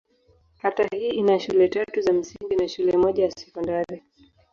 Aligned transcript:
Kata 0.61 0.87
hii 0.97 1.09
ina 1.09 1.39
shule 1.39 1.67
tatu 1.67 2.01
za 2.01 2.13
msingi 2.13 2.55
na 2.55 2.67
shule 2.67 2.97
moja 2.97 3.23
ya 3.23 3.31
sekondari. 3.31 4.03